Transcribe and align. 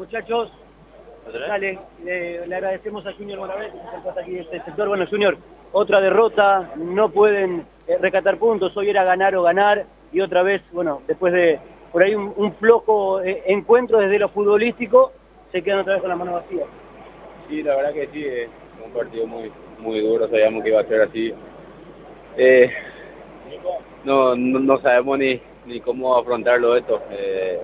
Muchachos, 0.00 0.50
dale, 1.46 1.78
le, 2.02 2.46
le 2.46 2.54
agradecemos 2.54 3.06
a 3.06 3.12
Junior 3.12 3.38
Moravés, 3.38 3.70
que 3.70 4.12
se 4.14 4.20
aquí 4.20 4.30
de 4.32 4.40
este 4.40 4.62
sector. 4.62 4.88
Bueno, 4.88 5.04
Junior, 5.06 5.36
otra 5.72 6.00
derrota, 6.00 6.70
no 6.76 7.10
pueden 7.10 7.66
eh, 7.86 7.98
recatar 8.00 8.38
puntos, 8.38 8.74
hoy 8.78 8.88
era 8.88 9.04
ganar 9.04 9.36
o 9.36 9.42
ganar, 9.42 9.84
y 10.10 10.22
otra 10.22 10.42
vez, 10.42 10.62
bueno, 10.72 11.02
después 11.06 11.34
de 11.34 11.60
por 11.92 12.02
ahí 12.02 12.14
un, 12.14 12.32
un 12.34 12.54
flojo 12.54 13.20
eh, 13.20 13.42
encuentro 13.44 13.98
desde 13.98 14.18
lo 14.18 14.30
futbolístico, 14.30 15.12
se 15.52 15.60
quedan 15.60 15.80
otra 15.80 15.92
vez 15.92 16.00
con 16.00 16.08
la 16.08 16.16
mano 16.16 16.32
vacía. 16.32 16.64
Sí, 17.50 17.62
la 17.62 17.76
verdad 17.76 17.92
que 17.92 18.08
sí, 18.10 18.24
es 18.24 18.48
un 18.82 18.92
partido 18.92 19.26
muy 19.26 19.52
muy 19.80 20.00
duro, 20.00 20.30
sabíamos 20.30 20.62
que 20.62 20.70
iba 20.70 20.80
a 20.80 20.84
ser 20.86 21.02
así. 21.02 21.34
Eh, 22.38 22.70
no, 24.04 24.34
no, 24.34 24.60
no 24.60 24.80
sabemos 24.80 25.18
ni, 25.18 25.42
ni 25.66 25.78
cómo 25.82 26.16
afrontarlo 26.16 26.74
esto. 26.74 27.02
Eh, 27.10 27.60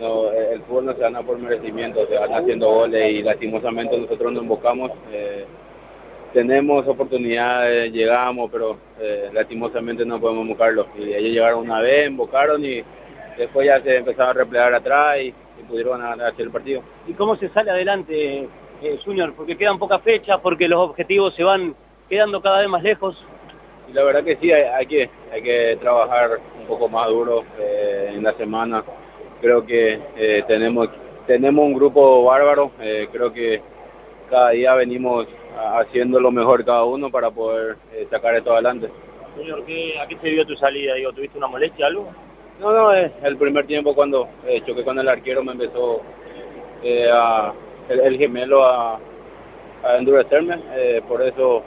no, 0.00 0.32
el 0.32 0.62
fútbol 0.62 0.86
no 0.86 0.94
se 0.94 1.00
gana 1.00 1.22
por 1.22 1.38
merecimiento, 1.38 2.06
se 2.06 2.18
van 2.18 2.32
haciendo 2.32 2.70
goles 2.70 3.12
y 3.12 3.22
lastimosamente 3.22 3.98
nosotros 3.98 4.32
nos 4.32 4.42
invocamos. 4.42 4.90
Eh, 5.12 5.44
tenemos 6.32 6.86
oportunidades, 6.86 7.92
llegamos, 7.92 8.50
pero 8.50 8.78
eh, 9.00 9.30
lastimosamente 9.32 10.04
no 10.04 10.20
podemos 10.20 10.44
invocarlo. 10.44 10.86
Y 10.96 11.12
ellos 11.12 11.32
llegaron 11.32 11.60
una 11.60 11.80
vez, 11.80 12.08
invocaron 12.08 12.64
y 12.64 12.82
después 13.36 13.66
ya 13.66 13.80
se 13.82 13.96
empezaron 13.96 14.30
a 14.30 14.40
replegar 14.40 14.74
atrás 14.74 15.18
y, 15.18 15.26
y 15.26 15.62
pudieron 15.68 16.00
ganar 16.00 16.32
el 16.36 16.50
partido. 16.50 16.82
¿Y 17.06 17.12
cómo 17.12 17.36
se 17.36 17.48
sale 17.50 17.70
adelante, 17.70 18.48
eh, 18.82 18.98
Junior? 19.04 19.34
Porque 19.34 19.56
quedan 19.56 19.78
pocas 19.78 20.00
fechas, 20.02 20.38
porque 20.40 20.68
los 20.68 20.80
objetivos 20.80 21.34
se 21.34 21.44
van 21.44 21.74
quedando 22.08 22.40
cada 22.40 22.60
vez 22.60 22.68
más 22.68 22.82
lejos. 22.82 23.16
Y 23.88 23.92
la 23.92 24.04
verdad 24.04 24.24
que 24.24 24.36
sí, 24.36 24.52
hay, 24.52 24.62
hay 24.62 24.86
que, 24.86 25.10
hay 25.32 25.42
que 25.42 25.78
trabajar 25.80 26.38
un 26.60 26.66
poco 26.66 26.88
más 26.88 27.08
duro 27.08 27.44
eh, 27.58 28.12
en 28.14 28.22
la 28.22 28.32
semana. 28.34 28.84
Creo 29.40 29.64
que 29.64 29.98
eh, 30.16 30.44
tenemos, 30.46 30.88
tenemos 31.26 31.64
un 31.64 31.74
grupo 31.74 32.24
bárbaro, 32.24 32.72
eh, 32.80 33.08
creo 33.10 33.32
que 33.32 33.60
cada 34.28 34.50
día 34.50 34.74
venimos 34.74 35.26
haciendo 35.56 36.20
lo 36.20 36.30
mejor 36.30 36.64
cada 36.64 36.84
uno 36.84 37.10
para 37.10 37.30
poder 37.30 37.76
eh, 37.92 38.06
sacar 38.10 38.34
esto 38.34 38.52
adelante. 38.52 38.88
Señor, 39.36 39.64
¿qué, 39.64 39.98
¿a 39.98 40.06
qué 40.06 40.16
se 40.18 40.28
dio 40.28 40.46
tu 40.46 40.54
salida? 40.56 40.94
Digo, 40.94 41.12
¿Tuviste 41.12 41.38
una 41.38 41.46
molestia 41.46 41.86
algo? 41.86 42.08
No, 42.60 42.72
no, 42.72 42.92
el 42.92 43.36
primer 43.38 43.66
tiempo 43.66 43.94
cuando 43.94 44.28
choqué 44.66 44.84
con 44.84 44.98
el 44.98 45.08
arquero 45.08 45.42
me 45.42 45.52
empezó 45.52 46.02
a, 47.10 47.52
el, 47.88 48.00
el 48.00 48.18
gemelo 48.18 48.64
a, 48.66 48.96
a 49.82 49.96
endurecerme, 49.96 50.58
por 51.08 51.22
eso 51.22 51.62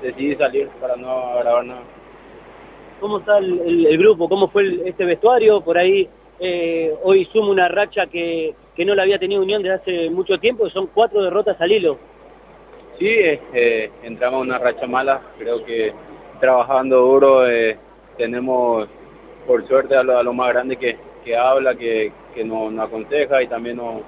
decidí 0.00 0.34
salir 0.36 0.68
para 0.80 0.96
no 0.96 1.10
agravar 1.10 1.64
nada. 1.66 1.80
¿Cómo 3.00 3.18
está 3.18 3.36
el, 3.36 3.60
el- 3.60 3.86
el 3.86 3.98
grupo? 3.98 4.28
¿Cómo 4.30 4.48
fue 4.48 4.80
este 4.86 5.04
vestuario? 5.04 5.60
Por 5.60 5.76
ahí 5.76 6.08
eh, 6.40 6.94
hoy 7.02 7.24
suma 7.32 7.50
una 7.50 7.68
racha 7.68 8.06
que, 8.06 8.54
que 8.76 8.84
no 8.84 8.94
la 8.94 9.02
había 9.02 9.18
tenido 9.18 9.42
Unión 9.42 9.62
desde 9.62 9.74
hace 9.76 10.10
mucho 10.10 10.38
tiempo, 10.38 10.64
que 10.64 10.70
son 10.70 10.88
cuatro 10.92 11.22
derrotas 11.22 11.60
al 11.60 11.72
hilo. 11.72 11.98
Sí, 12.98 13.06
eh, 13.08 13.40
eh, 13.52 13.90
entramos 14.02 14.42
en 14.42 14.48
una 14.48 14.58
racha 14.58 14.86
mala, 14.86 15.20
creo 15.38 15.64
que 15.64 15.92
trabajando 16.40 17.00
duro 17.00 17.48
eh, 17.48 17.76
tenemos 18.16 18.88
por 19.46 19.66
suerte 19.66 19.96
a 19.96 20.02
lo, 20.02 20.18
a 20.18 20.22
lo 20.22 20.32
más 20.32 20.48
grande 20.50 20.76
que, 20.76 20.96
que 21.24 21.36
habla, 21.36 21.74
que, 21.74 22.12
que 22.34 22.44
nos, 22.44 22.72
nos 22.72 22.86
aconseja 22.86 23.42
y 23.42 23.46
también 23.46 23.76
nos, 23.76 24.02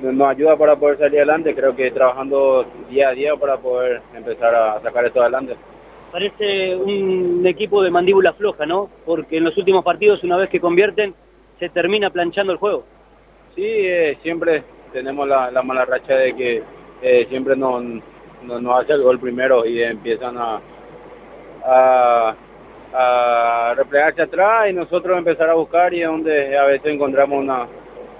nos 0.00 0.28
ayuda 0.28 0.56
para 0.56 0.76
poder 0.76 0.98
salir 0.98 1.18
adelante, 1.18 1.54
creo 1.54 1.74
que 1.76 1.90
trabajando 1.90 2.64
día 2.88 3.08
a 3.08 3.12
día 3.12 3.36
para 3.36 3.56
poder 3.58 4.02
empezar 4.14 4.54
a 4.54 4.80
sacar 4.80 5.04
esto 5.04 5.20
adelante. 5.20 5.56
Parece 6.10 6.76
un 6.76 7.42
equipo 7.46 7.82
de 7.82 7.90
mandíbula 7.90 8.34
floja, 8.34 8.66
¿no? 8.66 8.90
Porque 9.04 9.38
en 9.38 9.44
los 9.44 9.56
últimos 9.56 9.82
partidos, 9.82 10.22
una 10.22 10.36
vez 10.36 10.50
que 10.50 10.60
convierten, 10.60 11.14
se 11.62 11.68
termina 11.68 12.10
planchando 12.10 12.52
el 12.52 12.58
juego. 12.58 12.82
Sí, 13.54 13.62
eh, 13.64 14.18
siempre 14.20 14.64
tenemos 14.92 15.28
la, 15.28 15.48
la 15.52 15.62
mala 15.62 15.84
racha 15.84 16.16
de 16.16 16.34
que 16.34 16.62
eh, 17.02 17.26
siempre 17.28 17.54
nos, 17.54 17.84
nos, 18.42 18.60
nos 18.60 18.82
hace 18.82 18.94
el 18.94 19.02
gol 19.02 19.20
primero 19.20 19.64
y 19.64 19.80
empiezan 19.80 20.36
a, 20.38 20.60
a, 21.64 22.34
a 22.92 23.74
replegarse 23.76 24.22
atrás 24.22 24.70
y 24.70 24.72
nosotros 24.72 25.16
empezar 25.16 25.50
a 25.50 25.54
buscar 25.54 25.94
y 25.94 26.02
es 26.02 26.08
donde 26.08 26.58
a 26.58 26.64
veces 26.64 26.92
encontramos 26.92 27.38
una, 27.38 27.68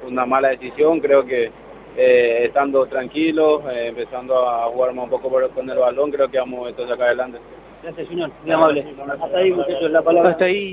una 0.06 0.24
mala 0.24 0.50
decisión. 0.50 1.00
Creo 1.00 1.24
que 1.26 1.50
eh, 1.96 2.44
estando 2.44 2.86
tranquilos, 2.86 3.62
eh, 3.72 3.88
empezando 3.88 4.48
a 4.48 4.66
jugar 4.66 4.94
más 4.94 5.04
un 5.06 5.10
poco 5.10 5.28
por- 5.28 5.50
con 5.50 5.68
el 5.68 5.78
balón, 5.78 6.12
creo 6.12 6.28
que 6.30 6.38
vamos 6.38 6.68
esto 6.70 6.84
a 6.84 6.88
sacar 6.90 7.08
adelante. 7.08 7.38
Gracias, 7.82 8.06
Junior. 8.06 8.30
Muy 8.44 8.52
amable. 8.52 8.86
Hasta 9.20 9.36
ahí, 9.38 9.50
muchachos, 9.50 9.90
la 9.90 10.02
palabra. 10.02 10.30
Hasta 10.30 10.44
ahí. 10.44 10.60